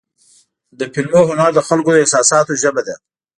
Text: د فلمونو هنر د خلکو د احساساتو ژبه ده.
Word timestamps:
د 0.79 0.81
فلمونو 0.93 1.27
هنر 1.29 1.49
د 1.55 1.59
خلکو 1.67 1.89
د 1.93 1.97
احساساتو 2.03 2.59
ژبه 2.61 2.81
ده. 2.87 2.95